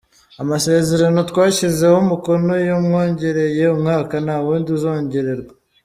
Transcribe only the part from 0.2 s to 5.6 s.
Amasezerano twashyizeho umukono yamwongereye umwaka, nta wundi azongererwa.